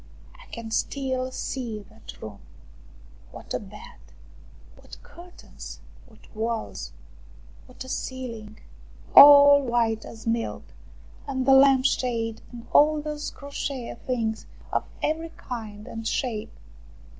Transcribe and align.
I 0.33 0.47
can 0.51 0.71
still 0.71 1.29
see 1.29 1.85
that 1.91 2.19
room. 2.23 2.39
What 3.29 3.53
a 3.53 3.59
bed! 3.59 3.99
What 4.75 4.97
curtains! 5.03 5.79
What 6.07 6.35
walls! 6.35 6.91
What 7.67 7.83
a 7.83 7.87
ceiling! 7.87 8.57
All 9.15 9.61
white 9.61 10.03
as 10.03 10.25
milk. 10.25 10.63
And 11.27 11.45
the 11.45 11.53
lamp 11.53 11.85
shade, 11.85 12.41
and 12.51 12.65
all 12.73 12.99
those 12.99 13.29
crochet 13.29 13.93
things 13.93 14.47
of 14.71 14.85
every 15.03 15.29
kind 15.37 15.85
and 15.87 16.07
shape 16.07 16.57